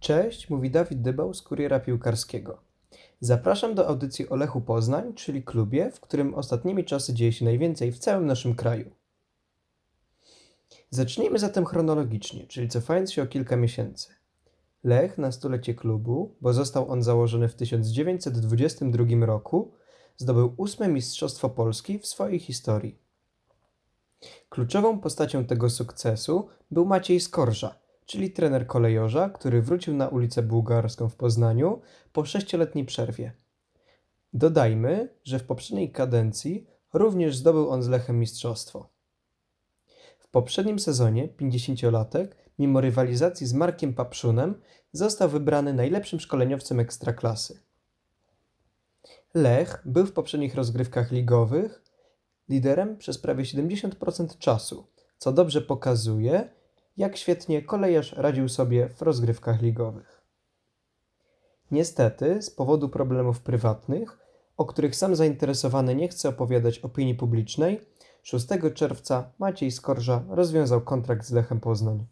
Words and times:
Cześć, 0.00 0.50
mówi 0.50 0.70
Dawid 0.70 1.02
Dybał 1.02 1.34
z 1.34 1.42
Kuriera 1.42 1.80
Piłkarskiego. 1.80 2.60
Zapraszam 3.20 3.74
do 3.74 3.88
audycji 3.88 4.28
o 4.28 4.36
Lechu 4.36 4.60
Poznań, 4.60 5.14
czyli 5.14 5.42
klubie, 5.42 5.90
w 5.90 6.00
którym 6.00 6.34
ostatnimi 6.34 6.84
czasy 6.84 7.14
dzieje 7.14 7.32
się 7.32 7.44
najwięcej 7.44 7.92
w 7.92 7.98
całym 7.98 8.26
naszym 8.26 8.54
kraju. 8.54 8.90
Zacznijmy 10.90 11.38
zatem 11.38 11.64
chronologicznie, 11.64 12.46
czyli 12.46 12.68
cofając 12.68 13.12
się 13.12 13.22
o 13.22 13.26
kilka 13.26 13.56
miesięcy. 13.56 14.08
Lech 14.84 15.18
na 15.18 15.32
stulecie 15.32 15.74
klubu, 15.74 16.34
bo 16.40 16.52
został 16.52 16.90
on 16.90 17.02
założony 17.02 17.48
w 17.48 17.54
1922 17.54 19.26
roku, 19.26 19.72
zdobył 20.16 20.54
ósme 20.56 20.88
Mistrzostwo 20.88 21.50
Polski 21.50 21.98
w 21.98 22.06
swojej 22.06 22.38
historii. 22.38 22.98
Kluczową 24.48 25.00
postacią 25.00 25.44
tego 25.44 25.70
sukcesu 25.70 26.48
był 26.70 26.84
Maciej 26.84 27.20
Skorża, 27.20 27.80
czyli 28.10 28.30
trener 28.30 28.66
kolejorza, 28.66 29.28
który 29.28 29.62
wrócił 29.62 29.94
na 29.94 30.08
ulicę 30.08 30.42
Bułgarską 30.42 31.08
w 31.08 31.16
Poznaniu 31.16 31.80
po 32.12 32.24
sześcioletniej 32.24 32.84
przerwie. 32.84 33.32
Dodajmy, 34.32 35.08
że 35.24 35.38
w 35.38 35.44
poprzedniej 35.44 35.92
kadencji 35.92 36.66
również 36.92 37.36
zdobył 37.36 37.70
on 37.70 37.82
z 37.82 37.88
Lechem 37.88 38.18
mistrzostwo. 38.18 38.88
W 40.18 40.28
poprzednim 40.28 40.78
sezonie 40.78 41.28
50-latek, 41.28 42.28
mimo 42.58 42.80
rywalizacji 42.80 43.46
z 43.46 43.52
Markiem 43.52 43.94
Papszunem, 43.94 44.60
został 44.92 45.28
wybrany 45.28 45.74
najlepszym 45.74 46.20
szkoleniowcem 46.20 46.80
ekstraklasy. 46.80 47.60
Lech 49.34 49.82
był 49.84 50.06
w 50.06 50.12
poprzednich 50.12 50.54
rozgrywkach 50.54 51.12
ligowych 51.12 51.82
liderem 52.48 52.96
przez 52.98 53.18
prawie 53.18 53.44
70% 53.44 54.38
czasu, 54.38 54.86
co 55.18 55.32
dobrze 55.32 55.62
pokazuje, 55.62 56.59
jak 56.96 57.16
świetnie 57.16 57.62
kolejarz 57.62 58.12
radził 58.12 58.48
sobie 58.48 58.88
w 58.88 59.02
rozgrywkach 59.02 59.62
ligowych. 59.62 60.20
Niestety, 61.70 62.42
z 62.42 62.50
powodu 62.50 62.88
problemów 62.88 63.40
prywatnych, 63.40 64.18
o 64.56 64.66
których 64.66 64.96
sam 64.96 65.16
zainteresowany 65.16 65.94
nie 65.94 66.08
chce 66.08 66.28
opowiadać 66.28 66.78
opinii 66.78 67.14
publicznej, 67.14 67.80
6 68.22 68.46
czerwca 68.74 69.32
Maciej 69.38 69.70
Skorża 69.70 70.24
rozwiązał 70.28 70.80
kontrakt 70.80 71.26
z 71.26 71.32
Lechem 71.32 71.60
Poznań. 71.60 72.06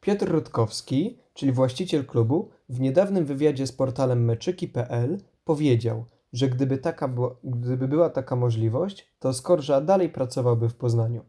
Piotr 0.00 0.28
Rutkowski, 0.28 1.18
czyli 1.34 1.52
właściciel 1.52 2.06
klubu, 2.06 2.50
w 2.68 2.80
niedawnym 2.80 3.24
wywiadzie 3.24 3.66
z 3.66 3.72
portalem 3.72 4.24
meczyki.pl 4.24 5.18
powiedział, 5.44 6.04
że 6.32 6.48
gdyby, 6.48 6.78
taka 6.78 7.14
gdyby 7.44 7.88
była 7.88 8.10
taka 8.10 8.36
możliwość, 8.36 9.12
to 9.18 9.32
Skorża 9.32 9.80
dalej 9.80 10.08
pracowałby 10.08 10.68
w 10.68 10.74
Poznaniu. 10.74 11.24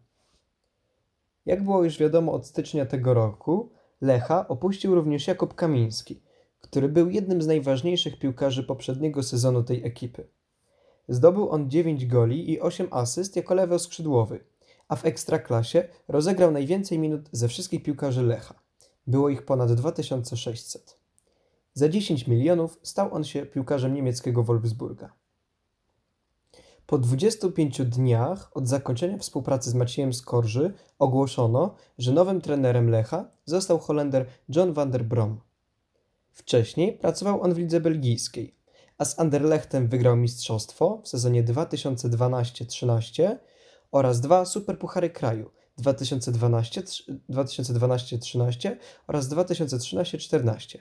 Jak 1.47 1.63
było 1.63 1.83
już 1.83 1.97
wiadomo 1.97 2.33
od 2.33 2.45
stycznia 2.45 2.85
tego 2.85 3.13
roku, 3.13 3.71
Lecha 4.01 4.47
opuścił 4.47 4.95
również 4.95 5.27
Jakub 5.27 5.53
Kamiński, 5.53 6.21
który 6.61 6.89
był 6.89 7.09
jednym 7.09 7.41
z 7.41 7.47
najważniejszych 7.47 8.19
piłkarzy 8.19 8.63
poprzedniego 8.63 9.23
sezonu 9.23 9.63
tej 9.63 9.85
ekipy. 9.85 10.27
Zdobył 11.07 11.49
on 11.49 11.69
9 11.69 12.05
goli 12.05 12.51
i 12.51 12.59
8 12.59 12.87
asyst 12.91 13.35
jako 13.35 13.53
lewy 13.55 13.79
skrzydłowy, 13.79 14.39
a 14.87 14.95
w 14.95 15.05
ekstraklasie 15.05 15.87
rozegrał 16.07 16.51
najwięcej 16.51 16.99
minut 16.99 17.29
ze 17.31 17.47
wszystkich 17.47 17.83
piłkarzy 17.83 18.23
Lecha. 18.23 18.55
Było 19.07 19.29
ich 19.29 19.45
ponad 19.45 19.73
2600. 19.73 20.99
Za 21.73 21.89
10 21.89 22.27
milionów 22.27 22.79
stał 22.83 23.13
on 23.13 23.23
się 23.23 23.45
piłkarzem 23.45 23.93
niemieckiego 23.93 24.43
Wolfsburga. 24.43 25.13
Po 26.87 26.97
25 26.97 27.81
dniach 27.81 28.51
od 28.53 28.67
zakończenia 28.67 29.17
współpracy 29.17 29.69
z 29.69 29.73
Maciejem 29.73 30.13
Skorży 30.13 30.73
ogłoszono, 30.99 31.75
że 31.97 32.11
nowym 32.11 32.41
trenerem 32.41 32.89
Lecha 32.89 33.29
został 33.45 33.79
Holender 33.79 34.25
John 34.49 34.73
van 34.73 34.91
der 34.91 35.05
Brom. 35.05 35.41
Wcześniej 36.31 36.93
pracował 36.93 37.41
on 37.41 37.53
w 37.53 37.57
lidze 37.57 37.81
belgijskiej, 37.81 38.55
a 38.97 39.05
z 39.05 39.19
Anderlechtem 39.19 39.87
wygrał 39.87 40.15
mistrzostwo 40.15 41.01
w 41.03 41.07
sezonie 41.07 41.43
2012-13 41.43 43.35
oraz 43.91 44.21
dwa 44.21 44.45
superpuchary 44.45 45.09
kraju 45.09 45.51
2012-13 45.79 48.75
oraz 49.07 49.29
2013-14. 49.29 50.77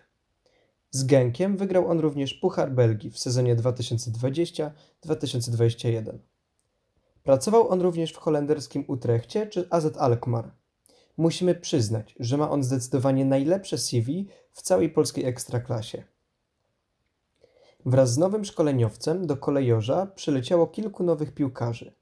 Z 0.97 1.05
Genkiem 1.05 1.57
wygrał 1.57 1.89
on 1.89 2.01
również 2.01 2.35
Puchar 2.35 2.73
Belgii 2.73 3.11
w 3.11 3.19
sezonie 3.19 3.57
2020-2021. 3.57 6.19
Pracował 7.23 7.69
on 7.69 7.81
również 7.81 8.13
w 8.13 8.17
holenderskim 8.17 8.85
Utrechcie 8.89 9.47
czy 9.47 9.69
AZ 9.71 9.87
Alkmaar. 9.99 10.51
Musimy 11.17 11.55
przyznać, 11.55 12.15
że 12.21 12.37
ma 12.37 12.51
on 12.51 12.63
zdecydowanie 12.63 13.25
najlepsze 13.25 13.79
CV 13.79 14.29
w 14.53 14.63
całej 14.63 14.91
polskiej 14.91 15.25
ekstraklasie. 15.25 16.05
Wraz 17.87 18.13
z 18.13 18.19
nowym 18.19 18.45
szkoleniowcem 18.45 19.27
do 19.27 19.37
kolejorza 19.37 20.07
przyleciało 20.07 20.67
kilku 20.67 21.03
nowych 21.03 21.35
piłkarzy. 21.35 21.93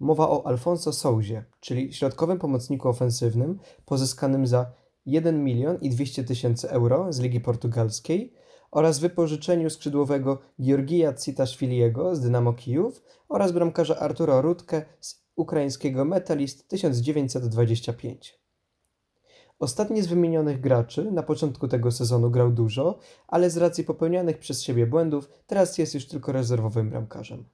Mowa 0.00 0.28
o 0.28 0.46
Alfonso 0.46 0.92
Souzie, 0.92 1.44
czyli 1.60 1.92
środkowym 1.92 2.38
pomocniku 2.38 2.88
ofensywnym 2.88 3.58
pozyskanym 3.84 4.46
za 4.46 4.72
1 5.06 5.44
milion 5.44 5.78
i 5.80 5.90
200 5.90 6.24
tysięcy 6.24 6.70
euro 6.70 7.12
z 7.12 7.20
Ligi 7.20 7.40
Portugalskiej 7.40 8.32
oraz 8.70 8.98
wypożyczeniu 8.98 9.70
skrzydłowego 9.70 10.38
Georgija 10.60 11.14
Citaszwiliego 11.14 12.16
z 12.16 12.20
Dynamo 12.20 12.52
Kijów 12.52 13.02
oraz 13.28 13.52
bramkarza 13.52 13.98
Artura 13.98 14.40
Rutkę 14.40 14.82
z 15.00 15.22
ukraińskiego 15.36 16.04
Metalist 16.04 16.68
1925. 16.68 18.38
Ostatni 19.58 20.02
z 20.02 20.06
wymienionych 20.06 20.60
graczy 20.60 21.12
na 21.12 21.22
początku 21.22 21.68
tego 21.68 21.92
sezonu 21.92 22.30
grał 22.30 22.50
dużo, 22.50 22.98
ale 23.28 23.50
z 23.50 23.56
racji 23.56 23.84
popełnianych 23.84 24.38
przez 24.38 24.62
siebie 24.62 24.86
błędów 24.86 25.28
teraz 25.46 25.78
jest 25.78 25.94
już 25.94 26.06
tylko 26.06 26.32
rezerwowym 26.32 26.90
bramkarzem. 26.90 27.44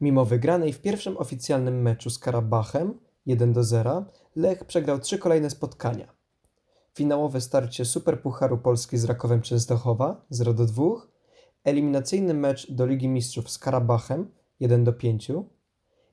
Mimo 0.00 0.24
wygranej 0.24 0.72
w 0.72 0.80
pierwszym 0.80 1.16
oficjalnym 1.16 1.82
meczu 1.82 2.10
z 2.10 2.18
Karabachem 2.18 2.98
1 3.26 3.52
do 3.52 3.64
0, 3.64 4.04
Lech 4.36 4.64
przegrał 4.64 4.98
trzy 4.98 5.18
kolejne 5.18 5.50
spotkania. 5.50 6.12
Finałowe 6.96 7.40
starcie 7.40 7.84
Superpucharu 7.84 8.58
Polski 8.58 8.98
z 8.98 9.04
Rakowem 9.04 9.42
Częstochowa 9.42 10.24
0 10.30 10.54
do 10.54 10.64
2, 10.64 10.84
eliminacyjny 11.64 12.34
mecz 12.34 12.72
do 12.72 12.86
Ligi 12.86 13.08
Mistrzów 13.08 13.50
z 13.50 13.58
Karabachem 13.58 14.30
1 14.60 14.84
do 14.84 14.92
5 14.92 15.30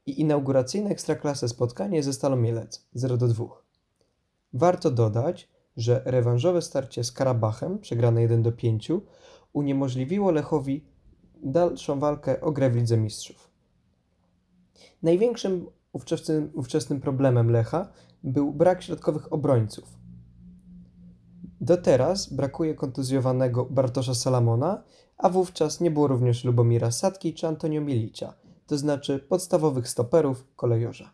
i 0.06 0.22
inauguracyjne 0.22 0.90
ekstraklasy 0.90 1.48
spotkanie 1.48 2.04
ze 2.04 2.14
Stalą 2.14 2.36
Mielec 2.36 2.88
0 2.94 3.18
do 3.18 3.28
2. 3.28 3.46
Warto 4.54 4.92
dodać, 4.92 5.50
że 5.78 6.02
rewanżowe 6.06 6.62
starcie 6.62 7.04
z 7.04 7.12
Karabachem, 7.12 7.80
przegrane 7.80 8.22
1 8.22 8.44
do 8.44 8.52
5, 8.52 8.92
uniemożliwiło 9.54 10.32
Lechowi 10.32 10.86
dalszą 11.44 12.00
walkę 12.00 12.42
o 12.42 12.52
grę 12.52 12.70
w 12.70 12.76
Lidze 12.76 12.98
Mistrzów. 12.98 13.50
Największym 15.04 15.68
ówczesnym, 15.94 16.52
ówczesnym 16.54 17.02
problemem 17.02 17.52
Lecha 17.52 17.92
był 18.24 18.54
brak 18.54 18.84
środkowych 18.84 19.34
obrońców. 19.34 20.03
Do 21.64 21.78
teraz 21.78 22.34
brakuje 22.34 22.74
kontuzjowanego 22.74 23.66
Bartosza 23.66 24.16
Salamona, 24.16 24.84
a 25.18 25.30
wówczas 25.30 25.82
nie 25.82 25.92
było 25.92 26.08
również 26.08 26.44
Lubomira 26.44 26.92
Sadki 26.92 27.34
czy 27.34 27.48
Antonio 27.48 27.82
Milicia, 27.82 28.34
to 28.68 28.78
znaczy 28.78 29.20
podstawowych 29.20 29.90
stoperów 29.90 30.46
kolejorza. 30.56 31.14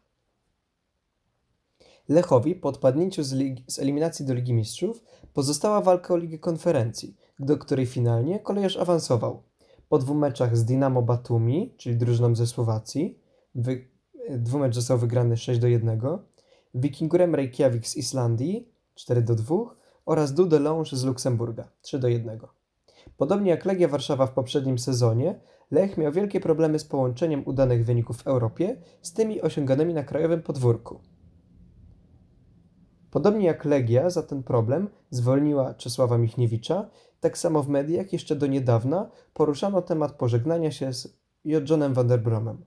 Lechowi 2.08 2.56
po 2.56 2.70
odpadnięciu 2.70 3.24
z, 3.24 3.34
ligi, 3.34 3.64
z 3.68 3.80
eliminacji 3.80 4.26
do 4.26 4.34
Ligi 4.34 4.54
Mistrzów 4.54 5.04
pozostała 5.34 5.82
walka 5.82 6.14
o 6.14 6.18
Ligę 6.18 6.38
Konferencji, 6.38 7.18
do 7.40 7.58
której 7.58 7.86
finalnie 7.86 8.40
kolejarz 8.40 8.78
awansował. 8.78 9.44
Po 9.90 9.98
dwóch 9.98 10.18
meczach 10.18 10.58
z 10.58 10.66
Dinamo 10.66 11.02
Batumi, 11.02 11.74
czyli 11.78 11.98
drużyną 11.98 12.36
ze 12.36 12.48
Słowacji, 12.48 13.20
wy, 13.56 13.88
dwumecz 14.30 14.76
został 14.76 14.98
wygrany 14.98 15.38
6 15.38 15.60
do 15.60 15.68
1, 15.68 16.02
Wikingurem 16.74 17.36
Reykjavik 17.36 17.88
z 17.88 17.98
Islandii 17.98 18.72
4 18.96 19.22
do 19.22 19.36
2 19.36 19.78
oraz 20.09 20.33
Dudelange 20.33 20.98
z 20.98 21.04
Luksemburga 21.04 21.69
3 21.81 22.00
do 22.00 22.07
1. 22.07 22.39
Podobnie 23.18 23.51
jak 23.51 23.66
Legia 23.66 23.88
Warszawa 23.88 24.28
w 24.28 24.33
poprzednim 24.33 24.80
sezonie, 24.80 25.39
Lech 25.72 25.98
miał 25.98 26.12
wielkie 26.12 26.39
problemy 26.39 26.80
z 26.80 26.86
połączeniem 26.86 27.44
udanych 27.45 27.86
wyników 27.86 28.18
w 28.18 28.28
Europie 28.28 28.81
z 29.01 29.13
tymi 29.13 29.42
osiąganymi 29.42 29.94
na 29.94 30.04
krajowym 30.04 30.42
podwórku. 30.42 31.01
Podobnie 33.12 33.45
jak 33.45 33.66
Legia 33.66 34.10
za 34.10 34.24
ten 34.24 34.44
problem 34.44 34.89
zwolniła 35.10 35.74
Czesława 35.74 36.18
Michniewicza, 36.18 36.89
tak 37.19 37.38
samo 37.38 37.63
w 37.63 37.69
mediach 37.69 38.13
jeszcze 38.13 38.36
do 38.36 38.48
niedawna 38.48 39.10
poruszano 39.33 39.81
temat 39.81 40.12
pożegnania 40.12 40.72
się 40.72 40.94
z 40.94 41.19
Johnem 41.45 41.94
van 41.94 42.07
der 42.07 42.22
Bromem. 42.22 42.66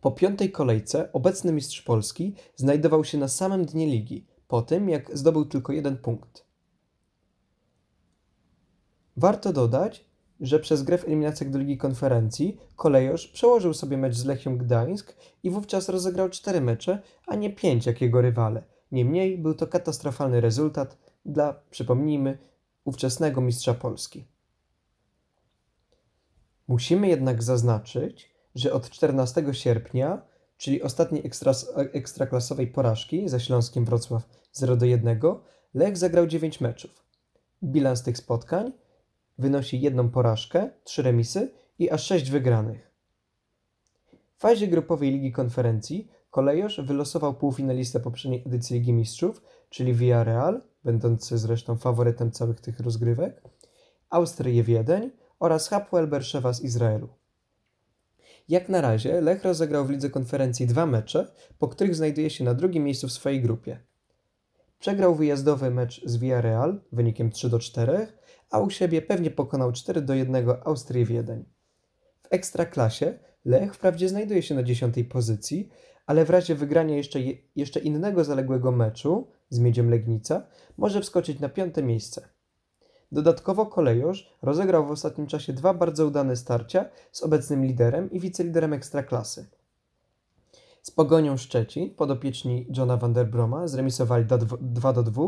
Po 0.00 0.10
piątej 0.10 0.52
kolejce 0.52 1.12
obecny 1.12 1.52
mistrz 1.52 1.82
Polski 1.82 2.34
znajdował 2.56 3.04
się 3.04 3.18
na 3.18 3.28
samym 3.28 3.64
dnie 3.64 3.86
ligi, 3.86 4.26
po 4.50 4.62
tym 4.62 4.88
jak 4.88 5.18
zdobył 5.18 5.44
tylko 5.44 5.72
jeden 5.72 5.96
punkt. 5.96 6.44
Warto 9.16 9.52
dodać, 9.52 10.04
że 10.40 10.60
przez 10.60 10.82
grę 10.82 10.98
w 10.98 11.04
eliminacjach 11.04 11.50
do 11.50 11.58
Ligi 11.58 11.78
Konferencji 11.78 12.60
kolejorz 12.76 13.28
przełożył 13.28 13.74
sobie 13.74 13.98
mecz 13.98 14.14
z 14.14 14.24
Lechią 14.24 14.58
Gdańsk 14.58 15.16
i 15.42 15.50
wówczas 15.50 15.88
rozegrał 15.88 16.28
cztery 16.28 16.60
mecze, 16.60 17.02
a 17.26 17.34
nie 17.34 17.50
pięć 17.50 17.86
jak 17.86 18.00
jego 18.00 18.20
rywale– 18.20 18.62
Niemniej 18.92 19.38
był 19.38 19.54
to 19.54 19.66
katastrofalny 19.66 20.40
rezultat 20.40 20.98
dla, 21.24 21.54
przypomnijmy, 21.70 22.38
ówczesnego 22.84 23.40
mistrza 23.40 23.74
Polski. 23.74 24.24
Musimy 26.68 27.08
jednak 27.08 27.42
zaznaczyć, 27.42 28.34
że 28.54 28.72
od 28.72 28.90
14 28.90 29.44
sierpnia, 29.54 30.22
czyli 30.60 30.82
ostatniej 30.82 31.26
ekstra, 31.26 31.52
ekstraklasowej 31.92 32.66
porażki 32.66 33.28
ze 33.28 33.40
Śląskiem 33.40 33.84
Wrocław 33.84 34.28
0 34.52 34.76
do 34.76 34.86
1, 34.86 35.20
Lech 35.74 35.96
zagrał 35.96 36.26
9 36.26 36.60
meczów. 36.60 37.04
Bilans 37.64 38.02
tych 38.02 38.18
spotkań 38.18 38.72
wynosi 39.38 39.80
jedną 39.80 40.10
porażkę, 40.10 40.70
3 40.84 41.02
remisy 41.02 41.52
i 41.78 41.90
aż 41.90 42.04
6 42.04 42.30
wygranych. 42.30 42.90
W 44.36 44.40
fazie 44.40 44.68
grupowej 44.68 45.10
Ligi 45.10 45.32
Konferencji 45.32 46.08
Kolejosz 46.30 46.80
wylosował 46.80 47.34
półfinalistę 47.34 48.00
poprzedniej 48.00 48.42
edycji 48.46 48.78
Ligi 48.78 48.92
Mistrzów, 48.92 49.42
czyli 49.68 49.94
Villarreal, 49.94 50.62
będący 50.84 51.38
zresztą 51.38 51.76
faworytem 51.76 52.30
całych 52.30 52.60
tych 52.60 52.80
rozgrywek, 52.80 53.42
Austrię 54.10 54.62
Wiedeń 54.62 55.10
oraz 55.38 55.68
Hapoel 55.68 56.06
Berszewa 56.06 56.52
z 56.52 56.60
Izraelu. 56.60 57.19
Jak 58.50 58.68
na 58.68 58.80
razie 58.80 59.20
Lech 59.20 59.44
rozegrał 59.44 59.84
w 59.86 59.90
Lidze 59.90 60.10
Konferencji 60.10 60.66
dwa 60.66 60.86
mecze, 60.86 61.32
po 61.58 61.68
których 61.68 61.94
znajduje 61.94 62.30
się 62.30 62.44
na 62.44 62.54
drugim 62.54 62.84
miejscu 62.84 63.08
w 63.08 63.12
swojej 63.12 63.42
grupie. 63.42 63.80
Przegrał 64.78 65.14
wyjazdowy 65.14 65.70
mecz 65.70 66.04
z 66.04 66.16
Villarreal 66.16 66.80
wynikiem 66.92 67.30
3 67.30 67.48
do 67.48 67.58
4, 67.58 68.06
a 68.50 68.58
u 68.58 68.70
siebie 68.70 69.02
pewnie 69.02 69.30
pokonał 69.30 69.72
4 69.72 70.02
do 70.02 70.14
1 70.14 70.48
Austrię 70.64 71.04
Wiedeń. 71.04 71.44
W 72.22 72.26
ekstraklasie 72.30 73.18
Lech 73.44 73.74
wprawdzie 73.74 74.08
znajduje 74.08 74.42
się 74.42 74.54
na 74.54 74.62
dziesiątej 74.62 75.04
pozycji, 75.04 75.68
ale 76.06 76.24
w 76.24 76.30
razie 76.30 76.54
wygrania 76.54 76.96
jeszcze, 76.96 77.18
jeszcze 77.56 77.80
innego 77.80 78.24
zaległego 78.24 78.72
meczu 78.72 79.30
z 79.48 79.58
Miedzią 79.58 79.88
Legnica 79.88 80.46
może 80.76 81.00
wskoczyć 81.00 81.40
na 81.40 81.48
piąte 81.48 81.82
miejsce. 81.82 82.28
Dodatkowo 83.12 83.66
Kolejosz 83.66 84.30
rozegrał 84.42 84.86
w 84.86 84.90
ostatnim 84.90 85.26
czasie 85.26 85.52
dwa 85.52 85.74
bardzo 85.74 86.06
udane 86.06 86.36
starcia 86.36 86.84
z 87.12 87.22
obecnym 87.22 87.64
liderem 87.64 88.10
i 88.10 88.20
wiceliderem 88.20 88.72
Ekstraklasy. 88.72 89.46
Z 90.82 90.90
Pogonią 90.90 91.36
Szczecin 91.36 91.94
podopieczni 91.94 92.66
Johna 92.76 92.96
van 92.96 93.12
der 93.12 93.30
Broma 93.30 93.68
zremisowali 93.68 94.24
2 94.60 94.92
do 94.92 95.02
2, 95.02 95.22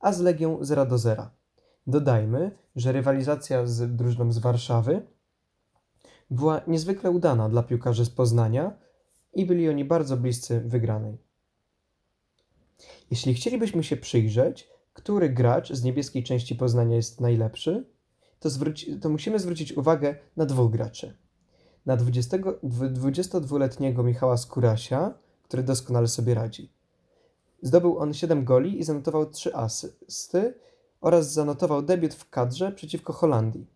a 0.00 0.12
z 0.12 0.20
Legią 0.20 0.58
0 0.60 0.86
do 0.86 0.98
0. 0.98 1.30
Dodajmy, 1.86 2.50
że 2.76 2.92
rywalizacja 2.92 3.66
z 3.66 3.96
drużyną 3.96 4.32
z 4.32 4.38
Warszawy 4.38 5.02
była 6.30 6.60
niezwykle 6.66 7.10
udana 7.10 7.48
dla 7.48 7.62
piłkarzy 7.62 8.04
z 8.04 8.10
Poznania 8.10 8.72
i 9.34 9.46
byli 9.46 9.68
oni 9.68 9.84
bardzo 9.84 10.16
bliscy 10.16 10.60
wygranej. 10.60 11.18
Jeśli 13.10 13.34
chcielibyśmy 13.34 13.84
się 13.84 13.96
przyjrzeć, 13.96 14.68
który 15.00 15.28
gracz 15.28 15.72
z 15.72 15.82
niebieskiej 15.82 16.24
części 16.24 16.54
Poznania 16.54 16.96
jest 16.96 17.20
najlepszy, 17.20 17.86
to, 18.40 18.50
zwróci, 18.50 19.00
to 19.00 19.08
musimy 19.08 19.38
zwrócić 19.38 19.72
uwagę 19.72 20.16
na 20.36 20.46
dwóch 20.46 20.70
graczy. 20.70 21.16
Na 21.86 21.96
20, 21.96 22.38
22-letniego 22.38 24.02
Michała 24.02 24.36
Skurasia, 24.36 25.14
który 25.42 25.62
doskonale 25.62 26.08
sobie 26.08 26.34
radzi. 26.34 26.72
Zdobył 27.62 27.98
on 27.98 28.14
7 28.14 28.44
goli 28.44 28.80
i 28.80 28.84
zanotował 28.84 29.30
3 29.30 29.54
asysty 29.54 30.54
oraz 31.00 31.32
zanotował 31.32 31.82
debiut 31.82 32.14
w 32.14 32.30
kadrze 32.30 32.72
przeciwko 32.72 33.12
Holandii. 33.12 33.66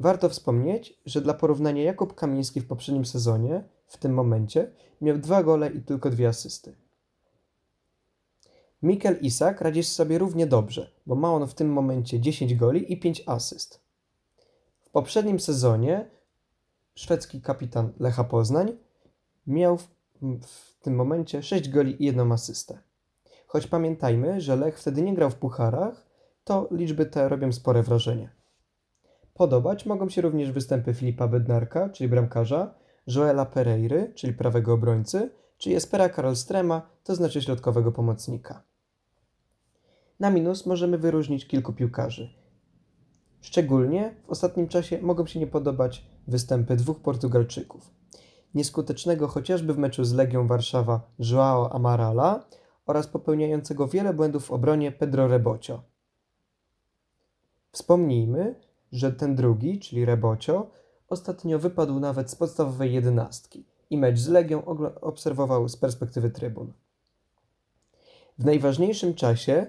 Warto 0.00 0.28
wspomnieć, 0.28 1.00
że 1.06 1.20
dla 1.20 1.34
porównania 1.34 1.82
Jakub 1.82 2.14
Kamiński 2.14 2.60
w 2.60 2.66
poprzednim 2.66 3.04
sezonie, 3.04 3.64
w 3.86 3.96
tym 3.96 4.14
momencie, 4.14 4.72
miał 5.00 5.18
2 5.18 5.42
gole 5.42 5.70
i 5.70 5.82
tylko 5.82 6.10
2 6.10 6.28
asysty. 6.28 6.83
Mikel 8.84 9.16
Isak 9.20 9.60
radzi 9.60 9.82
sobie 9.82 10.18
równie 10.18 10.46
dobrze, 10.46 10.90
bo 11.06 11.14
ma 11.14 11.32
on 11.32 11.46
w 11.46 11.54
tym 11.54 11.72
momencie 11.72 12.20
10 12.20 12.54
goli 12.54 12.92
i 12.92 13.00
5 13.00 13.22
asyst. 13.26 13.80
W 14.80 14.90
poprzednim 14.90 15.40
sezonie 15.40 16.10
szwedzki 16.94 17.40
kapitan 17.40 17.92
Lecha 18.00 18.24
Poznań 18.24 18.76
miał 19.46 19.78
w, 19.78 19.88
w 20.42 20.80
tym 20.82 20.94
momencie 20.94 21.42
6 21.42 21.68
goli 21.68 22.02
i 22.02 22.06
1 22.06 22.32
asystę. 22.32 22.78
Choć 23.46 23.66
pamiętajmy, 23.66 24.40
że 24.40 24.56
Lech 24.56 24.78
wtedy 24.78 25.02
nie 25.02 25.14
grał 25.14 25.30
w 25.30 25.36
pucharach, 25.36 26.06
to 26.44 26.68
liczby 26.70 27.06
te 27.06 27.28
robią 27.28 27.52
spore 27.52 27.82
wrażenie. 27.82 28.30
Podobać 29.34 29.86
mogą 29.86 30.08
się 30.08 30.22
również 30.22 30.52
występy 30.52 30.94
Filipa 30.94 31.28
Bednarka, 31.28 31.88
czyli 31.88 32.08
bramkarza, 32.08 32.74
Joela 33.06 33.46
Pereiry, 33.46 34.12
czyli 34.14 34.32
prawego 34.32 34.72
obrońcy, 34.72 35.30
czy 35.58 35.70
Jespera 35.70 36.08
Karolstrema, 36.08 36.90
to 37.04 37.14
znaczy 37.14 37.42
środkowego 37.42 37.92
pomocnika. 37.92 38.73
Na 40.20 40.30
minus 40.30 40.66
możemy 40.66 40.98
wyróżnić 40.98 41.46
kilku 41.46 41.72
piłkarzy. 41.72 42.30
Szczególnie 43.40 44.14
w 44.26 44.30
ostatnim 44.30 44.68
czasie 44.68 45.02
mogą 45.02 45.26
się 45.26 45.40
nie 45.40 45.46
podobać 45.46 46.06
występy 46.28 46.76
dwóch 46.76 47.00
Portugalczyków. 47.00 47.90
Nieskutecznego 48.54 49.28
chociażby 49.28 49.74
w 49.74 49.78
meczu 49.78 50.04
z 50.04 50.12
Legią 50.12 50.46
Warszawa 50.46 51.00
Joao 51.18 51.72
Amarala 51.72 52.44
oraz 52.86 53.06
popełniającego 53.06 53.88
wiele 53.88 54.14
błędów 54.14 54.44
w 54.44 54.50
obronie 54.50 54.92
Pedro 54.92 55.28
Rebocio. 55.28 55.82
Wspomnijmy, 57.72 58.54
że 58.92 59.12
ten 59.12 59.34
drugi, 59.34 59.80
czyli 59.80 60.04
Rebocio, 60.04 60.70
ostatnio 61.08 61.58
wypadł 61.58 62.00
nawet 62.00 62.30
z 62.30 62.34
podstawowej 62.34 62.92
jedenastki 62.92 63.66
i 63.90 63.98
mecz 63.98 64.18
z 64.18 64.28
Legią 64.28 64.64
obserwował 65.00 65.68
z 65.68 65.76
perspektywy 65.76 66.30
trybun. 66.30 66.72
W 68.38 68.44
najważniejszym 68.44 69.14
czasie 69.14 69.66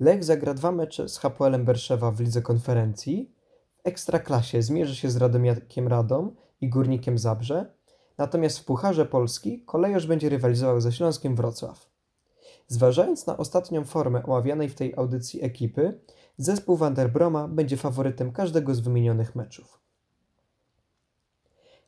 Lech 0.00 0.24
zagra 0.24 0.54
dwa 0.54 0.72
mecze 0.72 1.08
z 1.08 1.18
Hapoelem 1.18 1.64
Berszewa 1.64 2.10
w 2.10 2.20
lidze 2.20 2.42
konferencji. 2.42 3.34
W 3.76 3.86
Ekstraklasie 3.86 4.62
zmierzy 4.62 4.96
się 4.96 5.10
z 5.10 5.16
Radomiakiem 5.16 5.88
Radom 5.88 6.36
i 6.60 6.68
Górnikiem 6.68 7.18
Zabrze. 7.18 7.74
Natomiast 8.18 8.58
w 8.58 8.64
Pucharze 8.64 9.06
Polski 9.06 9.62
kolejarz 9.64 10.06
będzie 10.06 10.28
rywalizował 10.28 10.80
ze 10.80 10.92
Śląskiem 10.92 11.36
Wrocław. 11.36 11.90
Zważając 12.68 13.26
na 13.26 13.36
ostatnią 13.36 13.84
formę 13.84 14.22
omawianej 14.22 14.68
w 14.68 14.74
tej 14.74 14.94
audycji 14.96 15.44
ekipy, 15.44 16.00
zespół 16.38 16.76
Vanderbroma 16.76 17.48
będzie 17.48 17.76
faworytem 17.76 18.32
każdego 18.32 18.74
z 18.74 18.80
wymienionych 18.80 19.34
meczów. 19.36 19.80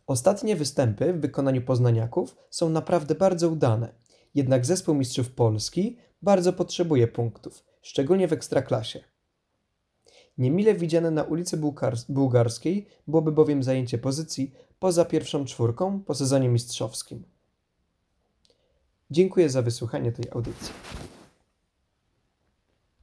Ostatnie 0.06 0.56
występy 0.56 1.12
w 1.12 1.20
wykonaniu 1.20 1.62
poznaniaków 1.62 2.36
są 2.50 2.68
naprawdę 2.68 3.14
bardzo 3.14 3.48
udane, 3.48 3.94
jednak 4.36 4.66
zespół 4.66 4.94
mistrzów 4.94 5.30
Polski 5.30 5.96
bardzo 6.22 6.52
potrzebuje 6.52 7.08
punktów, 7.08 7.64
szczególnie 7.82 8.28
w 8.28 8.32
ekstraklasie. 8.32 9.04
Niemile 10.38 10.74
widziane 10.74 11.10
na 11.10 11.22
ulicy 11.22 11.58
Bułgarskiej 12.08 12.86
byłoby 13.06 13.32
bowiem 13.32 13.62
zajęcie 13.62 13.98
pozycji 13.98 14.54
poza 14.78 15.04
pierwszą 15.04 15.44
czwórką 15.44 16.00
po 16.00 16.14
sezonie 16.14 16.48
mistrzowskim. 16.48 17.24
Dziękuję 19.10 19.50
za 19.50 19.62
wysłuchanie 19.62 20.12
tej 20.12 20.30
audycji. 20.30 20.72